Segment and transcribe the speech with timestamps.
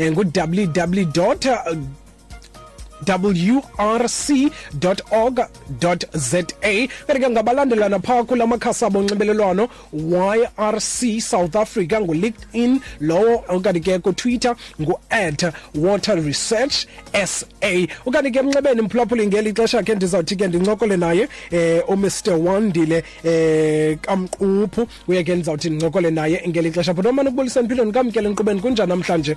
[0.00, 1.64] ngu-www
[3.78, 4.48] wrc.org.za
[6.38, 13.98] kanti ke ngabalandelana phaa kula makhasi abo onxibelelwano yrc south africa ngulinkedin lowo okanye ke
[13.98, 16.86] kutwitter ngu-at water research
[17.24, 17.46] sa
[18.06, 22.08] okanye ke emnxebeni mphulaphuli ngeli xesha ke ndizawuthi ke ndincokole naye eh umr.
[22.38, 24.86] Wandile eh kamquphu.
[25.08, 26.94] Uye ke ndizawuthi ndincokole naye ngeli xesha.
[26.94, 29.36] Bhuti omane ukubulisa empilweni kamkele nkqubeni kunjani namhlanje?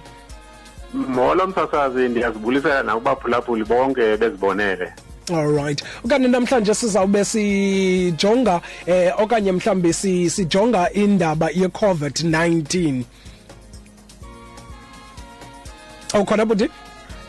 [0.94, 4.94] Molo msasazi ndiyazibulisela nakubaphulaphuli bonke bezibonele.
[5.34, 13.04] Alright okanye namhlanje sizawube sijonga eh okanye mhlambe sijonga indaba ye-covid-19
[16.14, 16.70] awukhona buti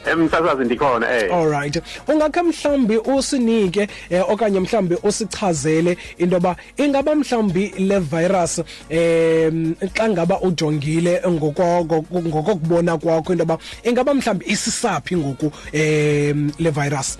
[0.07, 1.35] emsasazi ndikhona eh.
[1.35, 10.09] Alright ungakhe mhlambi usinike eh, okanye mhlambi usichazele intoba ingaba mhlambi le virus em xa
[10.09, 17.19] ngaba ujongile ngokokubona kwakho intoba ingaba mhlambi isisaphi ngoku em le virus?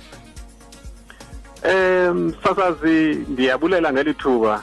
[1.63, 4.63] Em sasazi ndiyabulela ngelithuba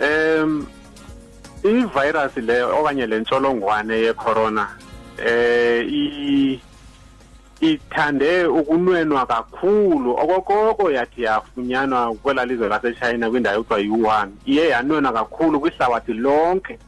[0.00, 0.66] em
[1.64, 4.68] i-virus le okanye le ntsholongwane ye-corona
[5.18, 6.60] eh i
[7.60, 10.10] ithande ukunwenwa kakhulu.
[10.10, 14.32] Okokoko yathi yafunyanwa kwela lizwe lasechina kwindawo ekuthiwa yi-wuhan.
[14.46, 16.78] Iye yanwenwa kakhulu kwihlabathi lonke.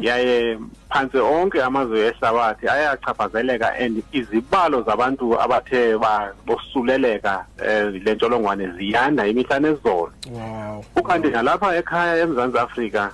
[0.00, 5.98] Yaye phantse onke amazwe ehlabathi ayachaphazeleka and izibalo zabantu abathe
[6.46, 10.12] bosuleleka um le ntsholongwane ziyanda imihla nezolo.
[10.30, 10.84] Wow.
[10.96, 13.10] Ukanti nalapha ekhaya emzantsi afrika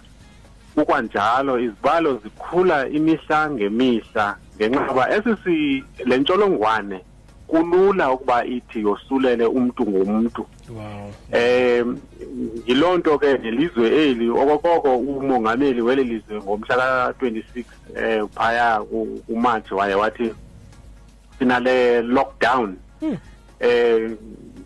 [0.75, 4.37] kukwanjalo izibalo zikhula imihla ngemihla.
[4.57, 7.01] Ngenxa yoba esisi le ntsholongwane
[7.47, 11.99] kulula ukuba ithi yosulele umntu ngomntu wow um
[12.67, 17.65] yiloo nto ke nelizwe eli okokoko umongameli weli lizwe ngomhla ka-twenty-six
[17.97, 18.81] um phaya
[19.27, 20.33] kumatshi waye wathi
[21.39, 23.17] sinale lockdown Hmm.
[23.61, 24.17] um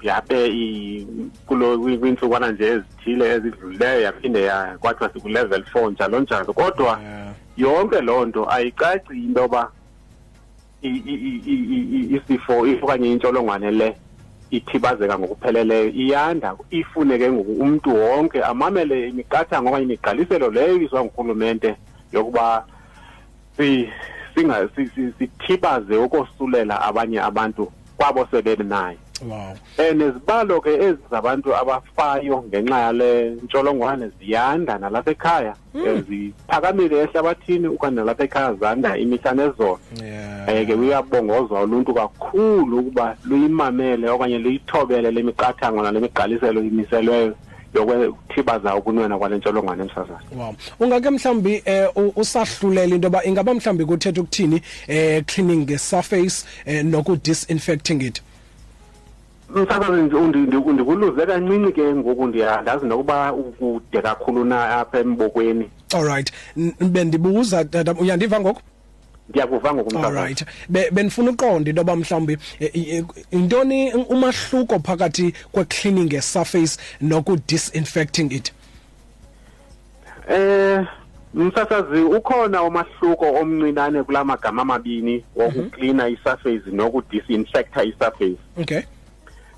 [0.02, 1.06] yabe
[1.46, 7.34] kulo kwiintsukwana nje ezithile ezidlulileyo yaphinde kwathiwa siku-level four njalo njalo kodwa yeah.
[7.56, 9.79] yonke loo nto ayicaci into yoba i- i- i- i-
[10.82, 13.96] isifo okanye intsholongwane le
[14.50, 21.76] ithibazeka ngokupheleleyo iyanda ifune ke ngoku umntu wonke amamele imiqathango okanye imigqaliselo leyo ibizwa ngurhulumente
[22.12, 22.64] yokuba
[25.18, 28.98] sithibaze ukosulela abanye abantu kwabo sebenayo.
[29.28, 29.54] Wow.
[29.78, 37.68] Um nezibalo ke ezi zabantu abafayo ngenxa yale ntsholongwane ziyanda nalapha ekhaya um ziphakamile ehlabathini
[37.68, 39.78] ukanye nalapha ekhaya zanda imihla nezolo.
[40.02, 40.48] Yeah.
[40.48, 47.34] Um ke uyabongozwa uluntu kakhulu ukuba luyimamele okanye luyithobele le miqathango nale migqaliselo imiselweyo
[47.74, 50.54] yokwethibaza ukunwena kwale ntsholongwane emsazana wow.
[50.80, 56.44] Ungake mhlambi eh u- usahlulela into ba ingaba mhlambi kuthetha ukuthini eh cleaning the surface
[56.66, 58.22] eh noku disinfecting it?
[59.54, 65.70] Msakazi ndikuluze kancinci ke ngoku ndiyandazi nokuba ukude kakhulu na apha embokweni.
[65.94, 66.32] All right.
[66.56, 68.60] N- bendibuza tata uyandiva ngoku?
[69.28, 75.64] Ndiyakuva ngokumsasazi alright Be- benifuna uqonda into ba mhlawumbi eh, eh, intoni umahluko phakathi kwe
[75.64, 78.52] cleaning a surface noku disinfecting it?
[80.28, 80.86] Eh
[81.34, 88.36] msasazi ukhona umahluko omncinane kulamagama amabini wokucleana isurface nokudisinfecta isurface.
[88.60, 88.80] Okay.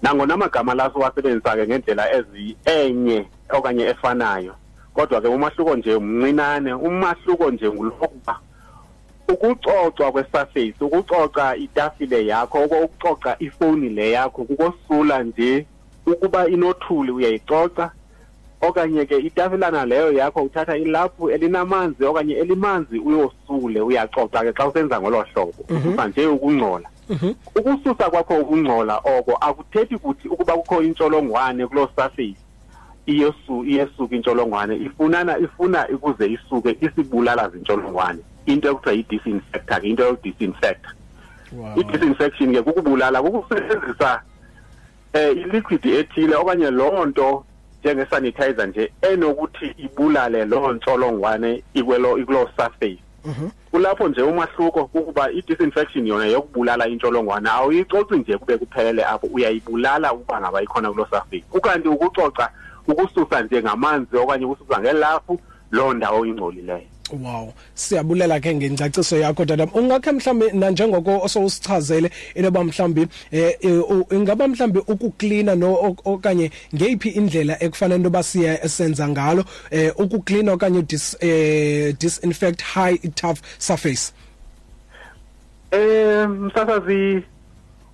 [0.03, 4.55] Nangona amagama la siwasebenzisa ke ngendlela ezi enye okanye efanayo
[4.95, 8.39] kodwa ke umahluko nje mncinane umahluko nje ngulokuba
[9.29, 15.67] ukucocwa kwesurface ukucoca itafile yakho ukucoca ifoni le yakho kukosula nje
[16.07, 17.91] ukuba inothuli uyayicoca.
[18.61, 25.01] Okanye ke itafilana leyo yakho uthatha ilaphu elinamanzi okanye elimanzi uyosule uyacoca ke xa usenza
[25.01, 25.65] ngolo hlobo.
[25.69, 26.89] Ususa nje ukungcola.
[27.57, 32.37] Ukususa kwakho ukungcola oko akuthethi ukuthi ukuba kukho intsholongwane kuloo surface
[33.07, 38.19] iyesu iyesuka intsholongwane ifunana ifuna ukuze isuke isibulala zintsholongwane.
[38.47, 40.89] Into ekuthiwa yi-disinfector ke into yokudisinfecta.
[41.53, 41.77] Wow.
[41.77, 44.23] I-disinfection ke kukubulala kukusebenzisa
[45.13, 47.45] eh iliquid ethile okanye loo nto
[47.85, 52.99] njenge-sanitizer nje enokuthi ibulale loo ntsholongwane ikuloo surface.
[53.73, 60.41] Kulapho nje umahluko kukuba i-disinfection yona yokubulala intsholongwane awuyicoci nje kube kuphelele apho uyayibulala ukuba
[60.41, 62.49] ngaba ikhona kuloo surface ukanti ukucoca
[62.87, 65.41] ukususa nje ngamanzi okanye ukususa ngelaphu
[65.71, 67.53] loo ndawo ingcolileyo Wow.
[67.75, 74.79] Siyabulela ke ngencaciso yakho dada ungakhe mhlambe nanjengoko osowusichazele inoba mhlambi eh eh, ingaba mhlambi
[74.79, 81.17] ukuklina no ok- okanye ngeyiphi indlela ekufanele into basiya esenza ngalo eh ukuklina okanye dis
[81.21, 84.13] eh disinfect high tough surface?
[85.71, 87.23] Eh msasazi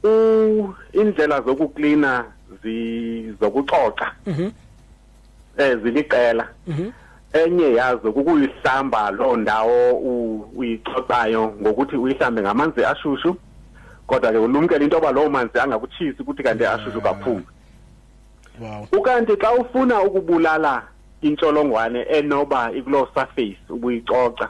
[0.05, 2.25] u indlela zokuklina
[2.63, 4.51] zi zokucoca Mhm.
[5.59, 6.49] eh ziliqela.
[6.67, 6.91] Mhm.
[7.33, 13.37] Enye yazo kukuyihlamba loo ndawo u- uyicocayo ngokuthi uyihlambe ngamanzi ashushu
[14.07, 17.43] kodwa ke ulumkele into yoba loo manzi angakutshisi ukuthi kanti ashushu kakhulu.
[18.61, 18.87] Wow.
[18.93, 20.83] Ukanti xa ufuna ukubulala
[21.23, 24.49] intsholongwane enoba ikuloo surface ubuyicoca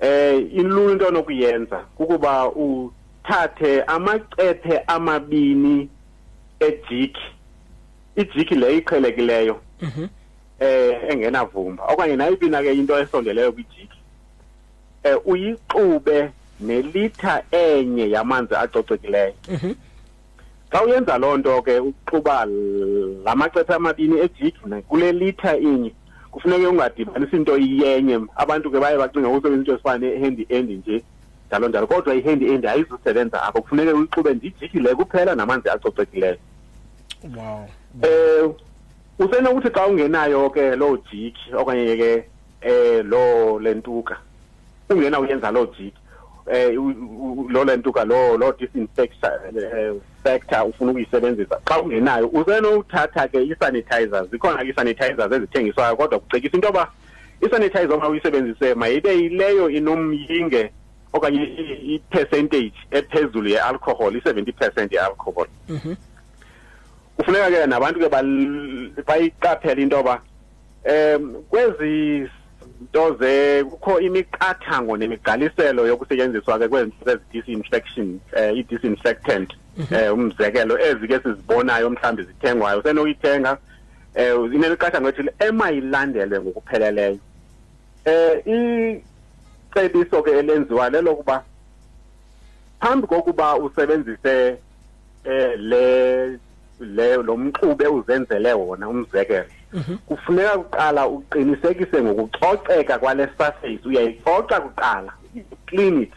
[0.00, 5.88] eh ilula into onokuyenza kukuba uthathe amacephe amabini
[6.60, 7.20] ejiki
[8.16, 10.06] ijiki le iqhelekileyo Mhm.
[10.60, 11.84] Eh engenavumba.
[11.84, 13.98] Okanye nayiphi na ke into esondeleyo kwijiki
[15.04, 16.30] eh uyixube
[16.60, 19.34] nelitha enye yamanzi acocekileyo.
[19.48, 19.74] Mhm.
[20.70, 22.44] xa uyenza loo nto ke uxuba
[23.24, 24.58] lamacephe amabini ejiki
[24.88, 25.92] kule litha inye
[26.30, 31.02] kufuneka ungadibanisi into iyenye abantu ke baye bacinga usebenzisa into esifana ne-hand end nje
[31.48, 31.86] njalo njalo.
[31.86, 36.36] Kodwa i-hand end ayizusebenza apho kufuneka uyixube ndijiki le kuphela namanzi acocekileyo.
[37.36, 37.68] Wow.
[38.02, 38.50] Eh
[39.18, 42.24] usenokuthi xa ungenayo ke loo jiki okanye ke
[42.60, 44.16] eh lo lentuka
[44.90, 46.00] ungena uyenza loo jiki
[46.46, 46.74] eh
[47.48, 54.68] lo lentuka lo lo disinfector eh, ufuna ukuyisebenzisa xa ungenayo usenothatha ke i-sanitizers zikhona ke
[54.70, 56.90] i-sanitizers ezithengiswayo kodwa kucekisa into yoba
[57.40, 60.70] i-sanitizer uma uyisebenzise mayibe yileyo inomyinge
[61.12, 61.42] okanye
[61.94, 65.94] i-percentage ephezulu ye-alcohol i-seventy percent ye-alcohol Mhm.
[67.16, 68.08] Kufuneka ke nabantu ke
[69.06, 70.20] bayiqaphele into yoba
[70.84, 72.28] um kwezi
[72.82, 81.18] nto ze kukho imiqathango nemigqaliselo yokusetyenziswa ke kwezinto zezi-disinfection um i-disinfectant um umzekelo ezi ke
[81.18, 83.58] sizibonayo mhlawumbi zithengwayo usenokuyithenga
[84.16, 87.18] um inemiqathango ethile emayilandelwe ngokupheleleyo.
[88.06, 89.00] Um
[89.76, 91.44] icebiso ke elenziwa lelokuba
[92.80, 94.56] phambi kokuba usebenzise
[95.24, 96.38] eh le
[96.80, 99.44] le lo mxube uzenzele wona umzekelo.
[100.06, 105.12] Kufuneka kuqala uqinisekise ngokucoceka kwale surface uyayicoca kuqala
[105.66, 106.12] clean it.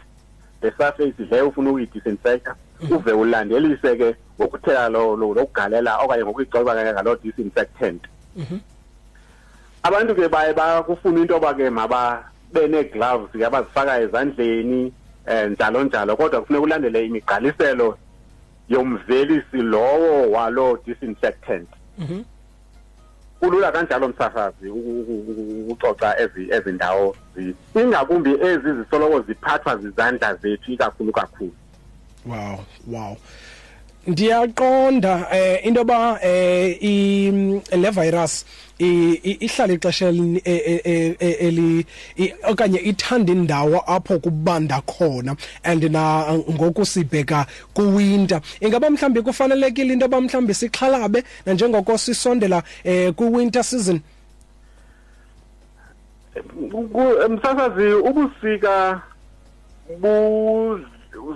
[0.60, 2.54] The surface le ufuna ukuyidisinfecta
[2.90, 8.02] uve ulandelise ke ngokuthela lo lo- lokugalela okanye ngokuyicoca ke ngalo disinfectant.
[9.82, 14.92] Abantu ke baye bakufuna into yoba ke mababe nee-gloves ke abazifaka ezandleni
[15.26, 17.98] um njalo njalo kodwa kufuneka ulandele imigqaliselo
[18.70, 21.68] yomvelisi lowo waloo disinfectant.
[21.98, 22.22] Mhm.
[23.40, 29.76] kulula kanjalo msasazi uku- uku- uku- ukucoca ezi ezi ndawo zi- ingakumbi ezi zisoloko ziphathwa
[29.76, 31.52] zizandla zethu ikakhulu kakhulu.
[32.26, 33.16] Wow wow.
[34.06, 36.76] Ndiyaqonda eh into ba eh
[37.72, 38.44] le virus
[38.78, 41.86] ihlala ixesha elini- e- e- e- eli
[42.48, 48.40] okanye ithanda indawo apho kubanda khona and na ngokusibheka kuwinter.
[48.60, 54.00] Ingaba mhlambi kufanelekile into ba mhlambi sixhalabe nanjengoko sisondela eh kuwinter season?
[57.28, 59.02] Msasazi ubusika
[60.00, 60.80] bu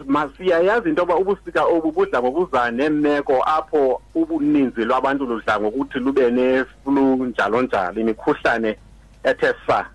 [0.07, 7.27] masiyayazi into yoba ubusika obu budla ngokuza nemeko apho ubuninzi lwabantu ludla ngokuthi lube neflu
[7.27, 8.77] njalo njalo imikhuhlane
[9.25, 9.87] ethe sa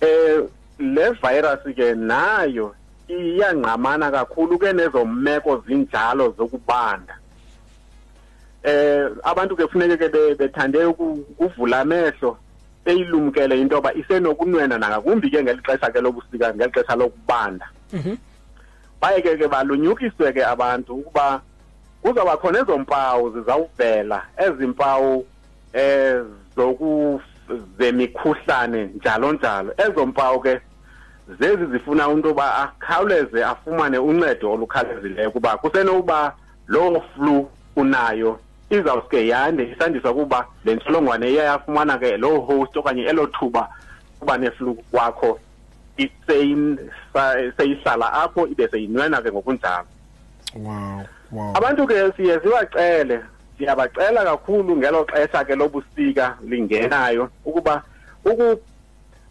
[0.00, 0.42] eh
[0.78, 2.74] le virus ke nayo
[3.08, 7.14] iyangqamana kakhulu ke nezo meko zinjalo zokubanda.
[8.62, 12.36] Eh abantu ke kufuneke ke bethande ukuvula amehlo
[12.84, 17.66] beyilumkele into yoba isenokunwena nangakumbi ke ngeli xesha ke lobusika ngeli xesha lokubanda.
[19.00, 21.40] Baye ke ke balunyukiswe ke abantu ukuba
[22.02, 25.26] kuzawuba khona ezo mpawu zizawuvela ezi mpawu
[25.72, 26.22] eh
[27.78, 29.74] zemikhuhlane njalo njalo.
[29.78, 30.60] Ezo mpawu ke
[31.40, 36.34] zezi zifuna umuntu ba akhawuleze afumane uncedo olukhawulezileyo kuba kusenokuba
[36.66, 38.40] lo flu unayo
[38.70, 43.68] izawuske yande isandiswa kuba le ntsholongwane iyayafumana ke lo host okanye elo thuba
[44.20, 45.40] kuba neflu kwakho
[47.56, 49.86] seyihlala apho ibe seyinwena ke ngokunjalo.
[50.56, 51.52] Wow wow.
[51.56, 53.20] Abantu ke siye sibacele
[53.58, 57.82] siyabacela kakhulu ngelo xesha ke lobusika lingenayo ukuba
[58.24, 58.60] uku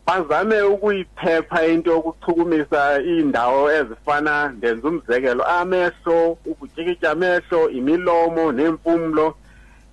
[0.07, 9.35] bazame ukuyiphepha into yokuchukumisa iindawo ezifana ndenza umzekelo amehlo ukutyikitya amehlo imilomo neempumlo.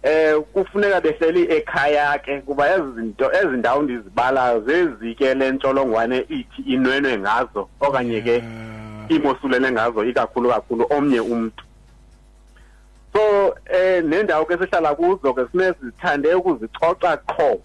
[0.04, 6.62] Eh kufuneka behleli ekhaya ke kuba ezi zinto ezi ndawo ndizibala zezi ke lentsholongwane ithi
[6.66, 8.44] inwenwe ngazo okanye ke
[9.08, 11.64] imosulele ngazo ikakhulu kakhulu omnye umuntu
[13.12, 17.60] so eh nendawo ke sihlala kuzo ke sinezithande ukuzicoca qho.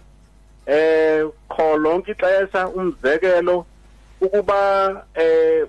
[0.66, 3.66] Eh qho lonke ixesha umzekelo
[4.20, 5.66] ukuba eh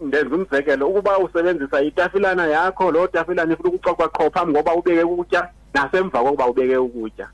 [0.00, 5.48] ndenza umzekelo ukuba usebenzisa itafilana yakho lo tafilana ifuna ukucocwa qho phambi ngoba ubeke ukutya
[5.76, 7.28] nasemva kokuba ubeke ukutya.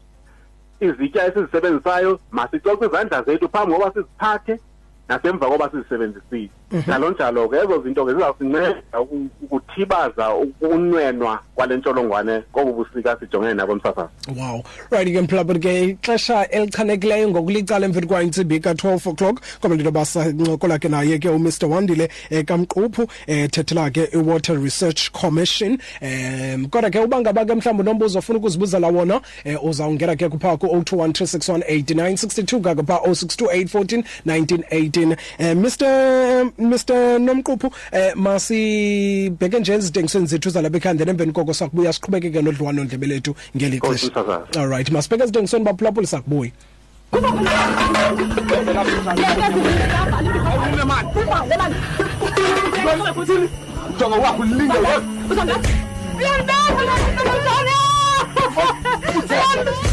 [0.80, 4.54] Izitya esizisebenzisayo masicoce izandla zethu phambi ngoba siziphathe
[5.08, 6.50] nasemva koba sizisebenzisile.
[6.72, 9.00] Njalo njalo ke ezo zinto ke zizawusinceda
[9.42, 14.62] ukuthibaza ukunwenwa kwale ntsholongwane kobu busika sijongene nabo msasazi wow.
[14.90, 19.40] Right ke mphulaphuli ke ixesha elichanekileyo ngokulicala emveni kwayintsimbi ka-12 o'clock.
[19.60, 24.58] Kodwa into yoba sancokola ke naye ke umr wandile um kamquphu um thethela ke i-water
[24.58, 25.78] research commission.
[26.02, 30.56] Um kodwa ke uba ngaba ke mhlawumbi unombuzo ofuna ukuzibuzela wona um uzawungena ke kuphaa
[30.56, 39.76] ku-021 361 8962 kake phaa 062 814 1918 um mr Mr Nomquphu eh masibheke nje
[39.76, 44.10] izidingisweni zethu zalapha ekhanda emveni koko sakubuya siqhubekeke nodlwano ndlebe lethu ngelixesha
[44.56, 46.52] all right masibheke izidingisweni baphulaphuli sakubuya
[53.98, 55.02] Jonga wakho linga wakho.
[55.30, 55.58] Uzombona.
[56.18, 56.94] Uyambona.
[59.18, 59.91] Uzombona.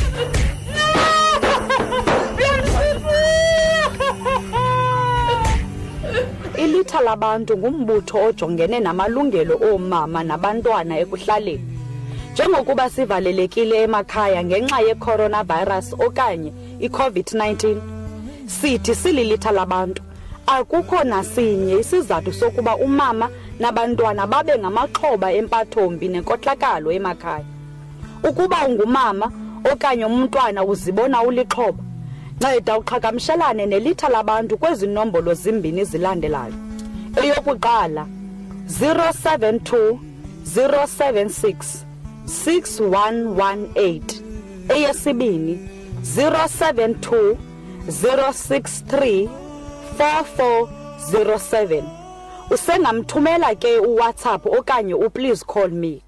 [6.80, 11.66] Ilitha labantu ngumbutho ojongene namalungelo oomama nabantwana ekuhlaleni.
[12.34, 17.78] Njengokuba sivalelekile emakhaya ngenxa ye-coronavirus okanye i-covid-19
[18.46, 20.04] sithi sililitha labantu.
[20.48, 27.46] Akukho nasinye isizathu sokuba umama nabantwana babe ngamaxhoba empathombi nenkohlakalo emakhaya.
[28.24, 29.32] Ukuba ungumama
[29.72, 31.84] okanye umntwana uzibona ulixhoba
[32.38, 36.69] nceda uqhagamshelane nelitha labantu kwezi nombolo zimbini zilandelayo.
[37.16, 38.08] Eyokuqala
[38.68, 40.00] 072
[40.46, 41.86] 076
[42.26, 44.02] 6118
[44.70, 45.70] eyesibini
[46.02, 47.38] 072
[47.88, 49.30] 063
[49.98, 51.84] 4407
[52.52, 56.02] usengamthumela ke uWhatsApp okanye uplease call me.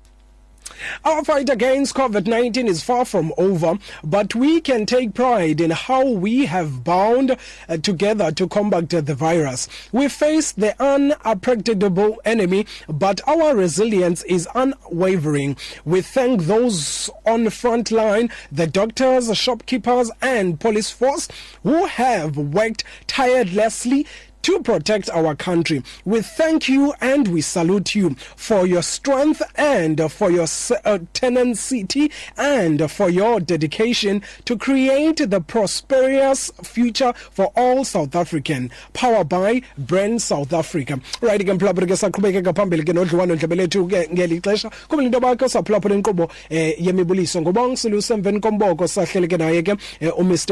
[1.03, 5.71] Our fight against COVID 19 is far from over, but we can take pride in
[5.71, 9.67] how we have bound uh, together to combat the virus.
[9.91, 15.57] We face the unpredictable enemy, but our resilience is unwavering.
[15.85, 21.27] We thank those on the front line, the doctors, shopkeepers, and police force
[21.63, 24.07] who have worked tirelessly
[24.43, 25.83] to protect our country.
[26.05, 30.47] We thank you and we salute you for your strength and for your
[30.85, 38.71] uh, tenacity and for your dedication to create the prosperous future for all South African.
[38.93, 40.99] Power by Brand South Africa.
[41.21, 45.19] Right ke mphulaphula ke saqhubekeka phambili ke nodliwano ndlebe lethu ke ngeli xesha kuba into
[45.19, 50.11] bakho saphulaphula inkqubo eh yemibuliso ngoba ngisiluse emveni komboko sahleleke naye ke eh,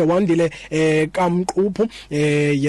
[0.10, 2.64] Wandile eh kamquphu eh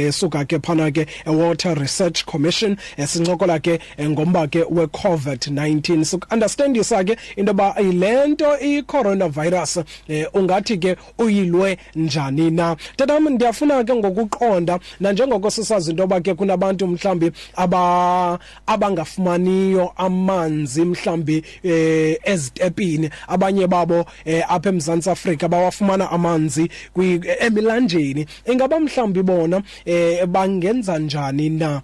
[0.00, 6.04] eh suka ke phana ke Water Research Commission esincokola ke eh, ngomba ke we COVID-19
[6.04, 12.76] so understandisa ke into ba ilento i coronavirus eh ungathi ke uyilwe njani na?
[12.96, 21.42] Tatam ndiyafuna ke ngokuqonda nanjengoko sisazi into ba ke kunabantu mhlambi aba abangafumaniyo amanzi mhlambi
[21.62, 23.10] eh ezitepini.
[23.28, 28.26] Abanye babo eh, apha eMzantsi Afrika bawafumana amanzi kwi emilanjeni.
[28.46, 31.82] Ingaba mhlambi bona eh bangenza njani na?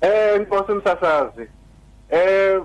[0.00, 1.46] Eh inkosi msasazi.
[2.10, 2.60] Eh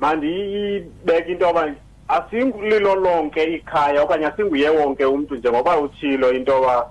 [0.00, 1.74] mandiyibeke into yoba
[2.08, 6.90] asingulilo lonke ikhaya okanye asinguye wonke umuntu njengoba utshilo into yoba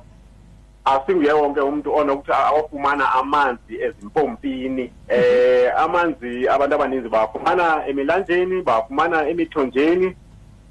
[0.85, 4.91] asinguye wonke umuntu onokuthi awafumana amanzi ezimpompini.
[5.09, 10.15] Eh amanzi abantu abaninzi bawafumana emilanjeni bawafumana emithonjeni.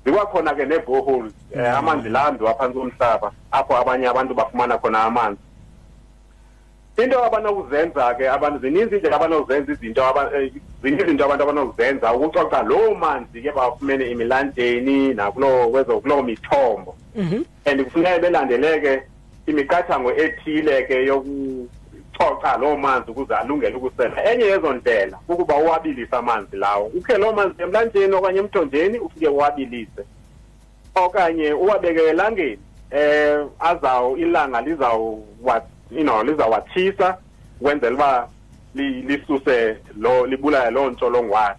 [0.04, 5.40] Zikwakhona ke nee-boreholes eh, amanzi lambi waphansi komhlaba apho abanye abantu bafumana khona amanzi.
[6.96, 12.62] Into abanokuzenza ke abantu zininzi indlela abanokuzenza izinto aba- eh, zininzi izinto abantu abanokuzenza ukucoca
[12.62, 16.94] loo manzi ke bawafumene emilanjeni nakulo kwezo kuloo mithombo.
[17.16, 17.44] Mhm.
[17.66, 19.02] And kufuneka belandeleke
[19.46, 21.06] imiqathango ethile ke
[22.20, 24.24] yokucoca loo manzi ukuze alungele ukusela.
[24.32, 26.86] Enye yezo ndlela kukuba uwabilise amanzi lawo.
[26.86, 30.04] Ukhe loo manzi emlanjeni okanye emthonjeni ufike uwabilise.
[30.94, 32.58] Okanye uwabeke elangeni
[32.90, 37.16] eh azaw ilanga lizawwa you know lizawatshisa
[37.60, 38.28] ukwenzela uba
[38.74, 41.56] li- lisuse lo libulale loo ntsholongwane.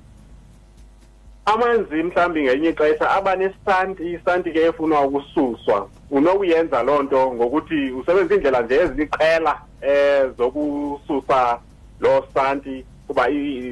[1.46, 5.90] Amanzi mhlambi ngenye ixesha aba nesanti isanti ke efunwa ukususwa.
[6.12, 11.60] Unokuyenza loo nto ngokuthi usebenzisa indlela nje eziliqela eh zokususa
[12.00, 13.28] loo santi kuba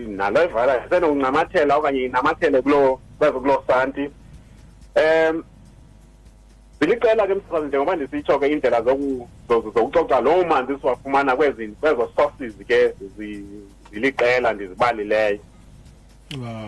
[0.08, 4.10] nalo virus isenokuncamathela okanye inamathele kuloo kwezo kuloo santi.
[4.96, 5.44] Um
[6.80, 12.54] ziliqela ke msasazi njengoba ndisitsho ke indlela zoku- zoku- zokucoca loo manzi siwafumana kwezo sources
[12.68, 13.46] ke zi-
[13.92, 15.40] ziliqela ndizibalileyo.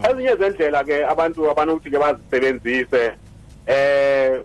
[0.10, 3.12] Ezinye zendlela ke abantu abanokuthi ke bazisebenzise
[3.68, 4.42] eh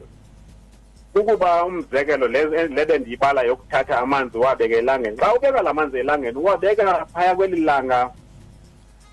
[1.15, 7.07] ukuba umzekelo le- lebe ndiyibala yokuthatha amanzi uwabeke elangeni xa ubeka la manzi elangeni uwabeka
[7.13, 8.11] phaya kweli langa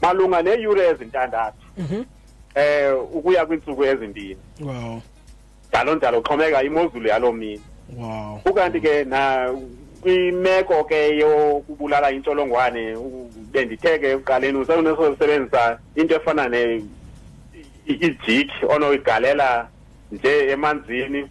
[0.01, 2.03] malunga neeyure ezintandathu mhm
[2.55, 5.01] eh ukuya kwiintsuku ezimbini wow
[5.69, 7.61] njalo njalo xhomeka imozulu yaloo mini
[7.97, 9.49] wow ukanti ke na
[10.01, 16.81] kwimeko ke yokubulala intsholongwane u- bendithe ke ekuqaleni usenokusebenzisa into efana ne
[17.87, 19.67] i- ijik onoyigalela
[20.11, 21.27] nje emanzini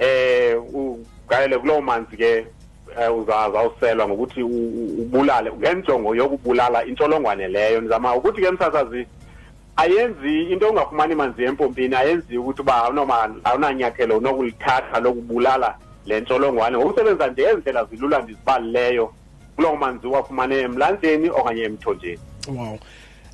[0.00, 2.46] eh ugalele kuloo manzi ke
[3.00, 9.06] eh, uzawuselwa ngokuthi u- u- ubulale ngenjongo yokubulala intsholongwane leyo ndizama ukuthi ke msasazi
[9.76, 12.84] ayenzi into ongafumani manzi empompini ayenzi ukuthi uba
[13.44, 15.74] awunanyathelo unokulithatha lokubulala
[16.06, 16.78] le ntsholongwane.
[16.78, 19.12] Ngokusebenzisa nje ezi ndlela zilula ndizibalileyo
[19.56, 22.18] kuloo manzi uwafumane emlanjeni okanye emthonjeni.
[22.48, 22.78] Wow.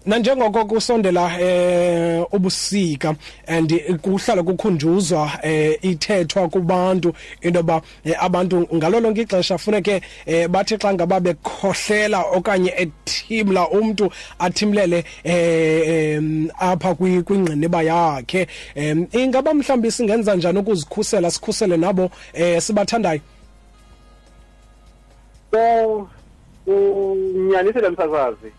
[0.06, 3.16] Nanjengoko kusondela eh ubusika
[3.46, 3.70] and
[4.02, 10.76] kuhlala kukhunjuzwa eh ithethwa kubantu into ba eh, abantu ngalo lonke ixesha funeke eh, bathi
[10.78, 18.46] xa ngaba bekhohlela okanye ethimla umuntu athimlele eh em, apha kwi- kwingqiniba yakhe
[19.12, 23.20] ingaba mhlawumbi singenza njani ukuzikhusela sikhusele nabo eh sibathandayo?
[25.50, 26.08] So
[26.66, 28.52] unyanisile msasazi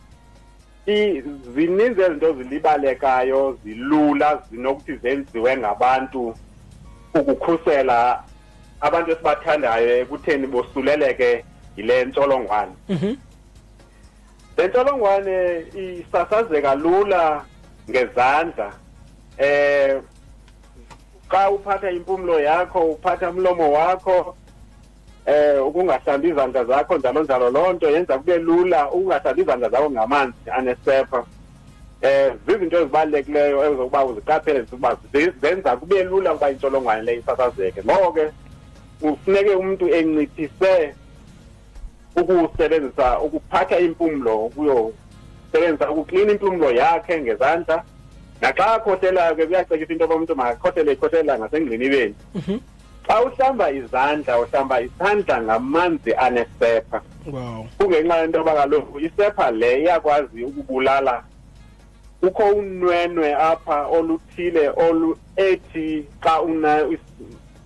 [1.55, 6.35] zininzi ezinto zilibalekayo zilula zinokuthi zenziwe ngabantu
[7.13, 8.23] ukukhusela
[8.81, 11.43] abantu esibathandayo ekutheni bosuleleke
[11.77, 12.75] yile ntsholongwane.
[12.89, 13.15] Mhm.
[14.57, 17.45] Le ntsholongwane isasazeka lula
[17.89, 18.71] ngezandla
[19.37, 20.01] eh
[21.29, 24.35] xa uphatha impumlo yakho uphatha umlomo wakho
[25.27, 27.49] eh ukungahlambi izandla zakho njalo njalo.
[27.49, 31.23] Loo nto yenza kube lula ukungahlambi izandla zakho ngamanzi anesepha.
[32.01, 34.97] Eh zizinto ezibalulekileyo ezokuba uziqaphele ukuba
[35.41, 37.83] zenza kube lula ukuba intsholongwane le isasazeke.
[37.83, 38.31] Ngoko ke
[39.01, 40.95] kufuneke umntu enciphise
[42.15, 47.83] ukusebenzisa ukuphatha impumlo ukuyosebenzisa ukuklina impumlo yakhe ngezandla.
[48.41, 52.59] Naxa akhohlelayo ke kuyacekisa into yoba umntu makakhohlele ekhohlelela ngasengqinibeni mhm.
[53.07, 57.01] Xa uhlamba izandla uhlamba isandla ngamanzi anesepha.
[57.25, 57.67] Wow.
[57.77, 61.23] Kungenxa yento yoba kaloku isepha le iyakwazi ukubulala.
[62.21, 66.85] Kukho unwenwe apha oluthile olu ethi xa una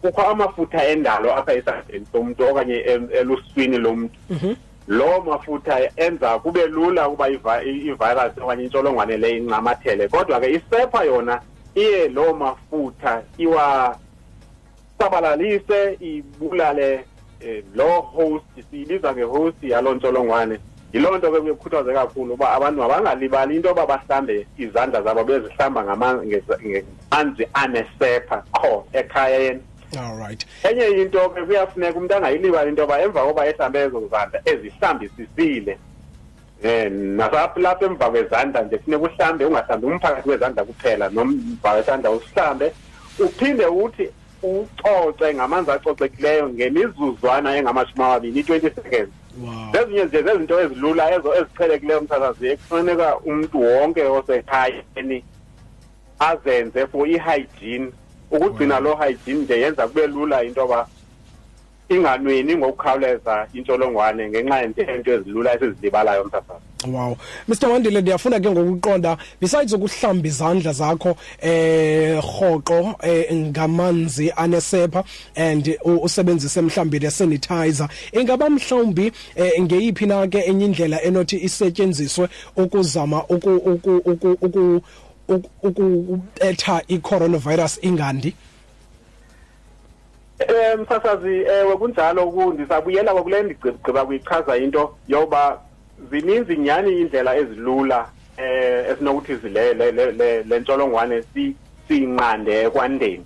[0.02, 2.76] kukho amafutha endalo apha esandleni somntu okanye
[3.20, 4.20] eluswini lomntu.
[4.30, 4.56] Mhm.
[4.88, 7.30] Loo mafutha enza kube lula ukuba
[7.64, 11.42] ivirus okanye intsholongwane le incamathele kodwa ke isepha yona
[11.76, 13.22] iye loo mafutha
[15.02, 17.06] iwasabalalise ibulale
[17.40, 20.60] eh, lo host siyibiza ngehost yalo ntsholongwane
[20.94, 27.48] yiloo nto ke kuyekhuthaze kakhulu uba abantu mabangalibali into yoba bahlambe izandla zabo bezihlamba ngamanzi
[27.54, 29.62] anesepha qho ekhayeni
[29.98, 30.46] all right.
[30.64, 35.78] Enye into ke kuyafuneka umuntu angayilibali into yoba emva koba ehlambe ezo zandla ezihlambisisile
[36.64, 42.74] um nasapha emva kwezandla nje funeka uhlambe ungahlambi umphakathi wezandla kuphela nomva wesandla usihlambe
[43.20, 44.10] uphinde uthi
[44.44, 49.10] ucoce ngamanzi acocekileyo ngemizuzwana engamashumi amabini i-twenty seconds
[49.74, 55.24] zezinye nje zezinto ezilula ezo eziqhelekileyo mthathazi ekufuneka umntu wonke osekhayeni
[56.20, 57.92] azenze for i-hygiene.
[58.32, 60.88] Ukugcina lo hygiene nje yenza kube lula into yoba
[61.90, 67.18] inganweni ngokukhawuleza intsholongwane ngenxa yento ezilula esizilibalayo mthathazi wow.
[67.48, 75.04] Mr wandile ndiyafuna ke ngokuqonda besides ukuhlamba izandla zakho eh rhoqo eh, ngamanzi anesepha
[75.36, 82.30] and u- usebenzise mhlawumbi le-sanitizer ingaba mhlawumbi eh, ngeyiphi na ke enye indlela enothi isetyenziswe
[82.56, 84.82] ukuzama uku- uku- uku- uku-
[85.28, 88.36] uku- ukubetha i-coronavirus ingandi?
[90.40, 95.62] Eh msasazi ewe kunjalo ku ndisabuyela kwakule ndigqiba kuyichaza into yoba
[96.10, 101.56] zininzi nyani indlela ezilula eh esinokuthi zile le- le- le- le ntsholongwane si-
[101.88, 103.26] siyinqande ekwandeni?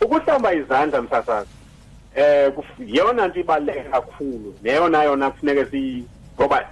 [0.00, 1.48] Ukuhlamba izandla msasazi
[2.16, 2.52] eh
[2.86, 6.04] yeyona nto ibaluleke kakhulu neyona yona kufuneke si
[6.38, 6.64] ngoba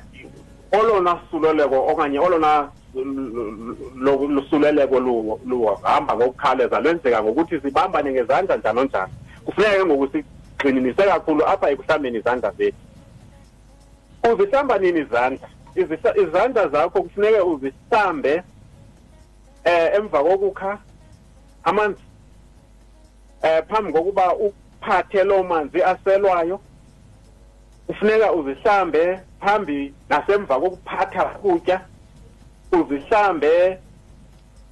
[0.72, 2.68] olona suleleko okanye olona
[3.96, 9.08] lo- lusuleleko lu- luhamba ngokukhawuleza lwenzeka ngokuthi sibambane ngezandla njalo njalo.
[9.44, 12.76] Kufuneka ke ngoku sigxininise kakhulu apha ekuhlambeni izandla zethu.
[14.30, 15.48] Uzihlamba nini izandla?
[16.16, 18.42] Izandla zakho kufuneke uzihlambe
[19.64, 20.78] eh emva kokukha
[21.64, 22.02] amanzi
[23.42, 26.60] eh phambi kokuba uphathe lo manzi aselwayo.
[27.86, 31.80] Kufuneka uzihlambe phambi nasemva kokuphatha ukutya.
[32.72, 33.78] Uzihlambe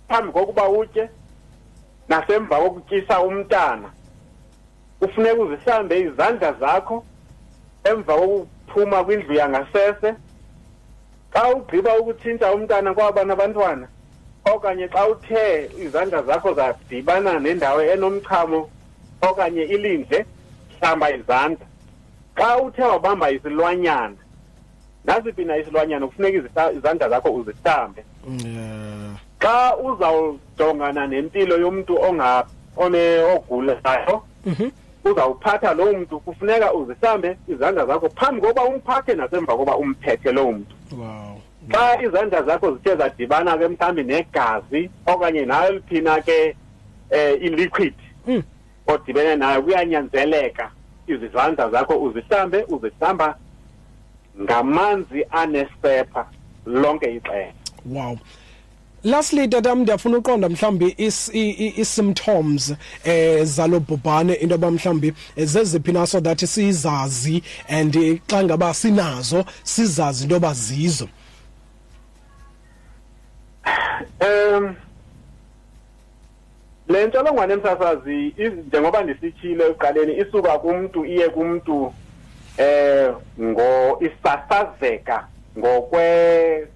[0.08, 1.10] phambi kokuba utye
[2.08, 3.90] nasemva kokutyisa umntana.
[5.00, 7.04] Kufuneka uzihlambe izandla zakho
[7.84, 8.14] emva
[8.70, 10.14] kokuphuma kwindlu yangasese
[11.32, 13.86] xa ugqiba ukuthinta umntana kwaba nabantwana
[14.44, 18.70] okanye xa uthe izandla zakho zadibana nendawo enomchamo
[19.22, 20.26] okanye ilindle
[20.80, 21.66] hlamba izandla.
[22.36, 24.16] Xa uthe wabamba isilwanyana
[25.04, 28.04] nasiphi na isilwanyana kufuneka izandla zakho uzihlambe.
[29.38, 31.98] Xa uzawujongana nempilo yomntu
[32.76, 34.70] ogulayo Mhm.
[35.04, 40.74] Uzawuphatha lowo mntu kufuneka uzihlambe izandla zakho phambi kokuba umphathe nasemva kokuba umphethe lowo mntu.
[40.98, 41.40] Wow.
[41.72, 46.56] Xa izandla zakho zithe zadibana ke mhlawumbi negazi okanye naliphina ke
[47.10, 47.94] eh iliquid
[48.26, 48.42] Mm.
[48.86, 50.70] odibene nayo kuyanyanzeleka
[51.06, 53.36] izandla zakho uzihlambe uzihlamba
[54.40, 56.26] ngamanzi anesepha
[56.66, 57.52] lonke ixesha.
[57.86, 58.18] Wow.
[59.04, 65.12] Lastly tatam ndiyafuna uqonda mhlawumbi is- i- i- i-symptoms eh zalo bhubhane into yoba mhlawumbi
[65.36, 71.08] eh, zeziphi na so that sizazi and eh, xa ngaba sinazo sizazi into yoba zizo.
[74.20, 74.74] Um
[76.88, 81.92] le ntsholongwane emsasazi iz- njengoba ndisitshile ekuqaleni isuka kumntu iye kumntu
[82.58, 85.26] eh ngo isasazeka
[85.58, 86.68] ngokwe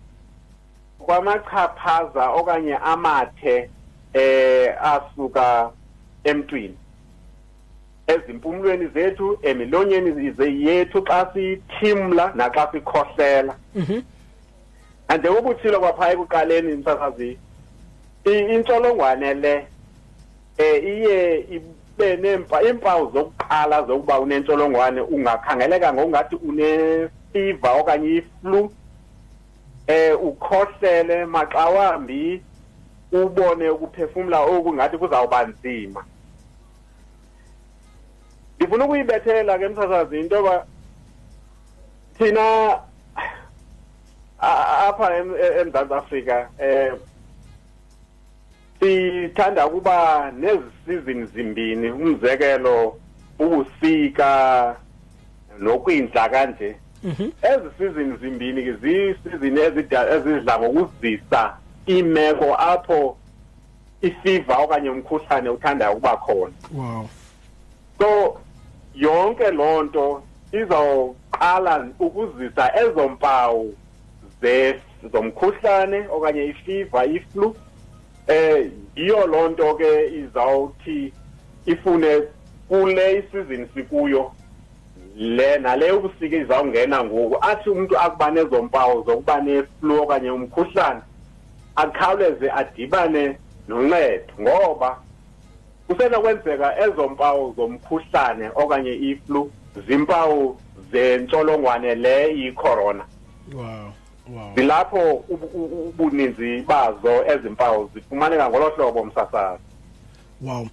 [1.04, 3.70] kwamachaphaza okanye amathe
[4.14, 5.70] eh asuka
[6.24, 6.76] emntwini.
[8.06, 10.10] Ezimpumlweni zethu emilonyeni
[10.66, 13.54] yethu xa sithimla naxa sikhohlela.
[15.18, 17.38] Njengoba utshilo kwaphaya ekuqaleni msasazi
[18.24, 19.66] intsholongwane le
[20.58, 28.72] eh iye ibe nempa impawu zokuqala zokuba unentsholongwane ungakhangeleka ngokungathi une fever okanye iflu.
[29.86, 32.42] Eh ukhohlele maxa wambi
[33.12, 36.04] ubone ukuphefumula okungathi kuzawuba nzima.
[38.56, 40.66] Ndifuna ukuyibethelela ke msasazi into yoba
[42.18, 42.80] thina
[44.38, 46.92] apha em- eMzantsi Afrika eh
[48.80, 51.90] sithanda ukuba nezisizini zimbini.
[51.90, 52.96] Umzekelo
[53.38, 54.76] ubusika
[55.58, 56.76] nokwindla kanje.
[57.42, 63.16] Ezi sizini zimbini ke zisizini ezidla ngokuzisa imeko apho
[64.02, 66.52] ifiva okanye umkhuhlane uthanda ukuba khona.
[66.74, 67.08] Wow.
[67.98, 68.40] So
[68.94, 73.74] yonke loo nto izawuqala ukuzisa ezo mpawu
[75.12, 77.56] zomkhuhlane okanye ifiva iflu.
[78.26, 81.12] Eh yiyo loo nto ke izawuthi
[81.66, 82.22] ifune
[82.68, 84.32] kule isizini sikuyo
[85.16, 87.36] le nale ubusika izawungena ngoku.
[87.40, 91.00] Athi umuntu akuba nezompawu zokuba ne-flu okanye umkhuhlane
[91.76, 93.36] akhawuleze adibane
[93.68, 94.98] noncedo ngoba
[95.88, 99.50] kusenokwenzeka ezo mpawu zomkhuhlane okanye i-flu
[99.86, 100.56] zimpawu
[100.92, 103.04] zentsholongwane le iyi-corona
[103.54, 109.62] wow zilapho ubu- ubu- ubuninzi bazo ezimpawu zifumaneka ngolo hlobo msasazi
[110.42, 110.66] Wow.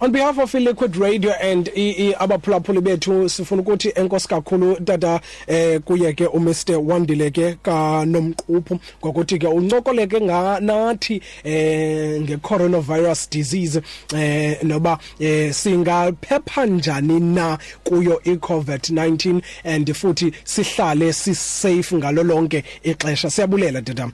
[0.00, 5.20] On behalf of Liquid Radio and i- i- abaphulaphuli bethu sifuna ukuthi enkosi kakhulu tata
[5.46, 6.54] eh kuye ke uMr.
[6.84, 13.80] Wandile ke kaNomquphu ngokuthi ke uncokoleke nga nathi eh ngecoronavirus disease
[14.16, 23.30] eh noba eh singaphepha njani na kuyo iCovid-19 and futhi sihlale sisafe ngalo lonke ixesha.
[23.30, 24.10] Siyabulela tata.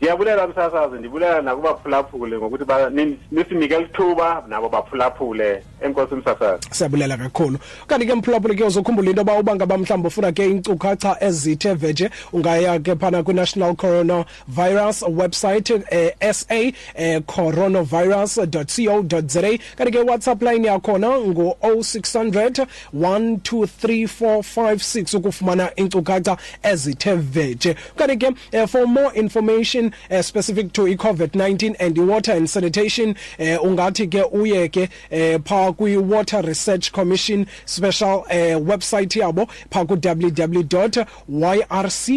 [0.00, 5.62] Ndiyabulela msasazi ndibulela nakubaphulaphule ngokuthi ba- ni- nisinike lithuba nabo baphulaphule.
[5.82, 6.62] Enkosi msasazi.
[6.70, 7.58] Siyabulela kakhulu.
[7.86, 12.10] Kanti ke mphulaphula ke uzokhumbula into yoba uba ngaba mhlawumbi ufuna ke iinkcukacha ezithe veje
[12.32, 16.54] ungaya ke phana kwi-national coronavirus website eh, sa
[16.94, 27.76] eh, coronavirus co za kanti ke whatsapp line yakhona ngu-0600 123456 ukufumana iinkcukacha ezithe veje
[27.96, 33.58] kanti ke eh, for more information eh, specific to i-covid-19 and i-water and sanitation eh,
[33.62, 41.06] ungathi ke uye ke eh, pha kwi-water research commission special eh, website yabo pha ku-www
[41.28, 42.08] yrc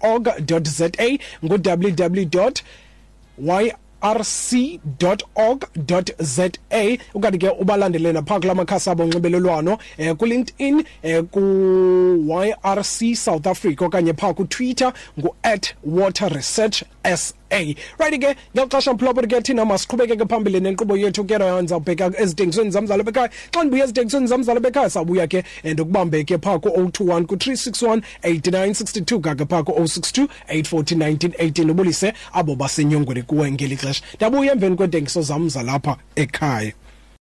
[0.00, 0.28] org
[0.64, 0.88] za
[1.44, 2.50] ngu-www
[4.02, 5.70] rc.org.za
[7.14, 14.12] ukanti ke ubalandele napha kula makhasi abo onxibelelwano eh, kulinkedin eh, ku-yrc south africa okanye
[14.12, 17.34] phaa kutwitter ngu-at water research sa
[17.98, 23.02] right ke ngeli xesha mphulaphula ke thina masiqhubekeke phambili nenkqubo yethu ke ndizawubheka ezitengisweni zamzala
[23.02, 23.30] bekhaya.
[23.54, 29.44] Xa ndibuya ezitengisweni zamzala bekhaya sawubuya ke eh, ndikubambe ke phaa ku-021 ku-361 8962 kake
[29.44, 35.96] phaa ku-062 840 1918 ubulise abo basenyongweni kuwe ngeli xesha ndiyabuya emveni kweentengiso zam zalapha
[36.16, 36.72] ekhaya.